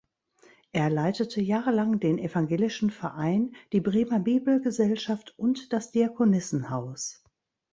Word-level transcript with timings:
Er 0.71 0.89
leitete 0.89 1.41
jahrelang 1.43 1.99
den 1.99 2.17
Evangelischen 2.17 2.89
Verein, 2.89 3.53
die 3.71 3.81
Bremer 3.81 4.19
Bibelgesellschaft 4.19 5.37
und 5.37 5.71
das 5.73 5.91
Diakonissenhaus. 5.91 7.23